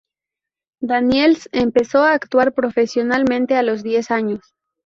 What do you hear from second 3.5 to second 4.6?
a los diez años.